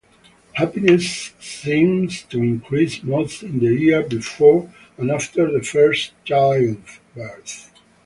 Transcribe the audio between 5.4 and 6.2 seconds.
the first